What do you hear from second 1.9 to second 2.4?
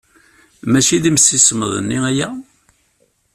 aya?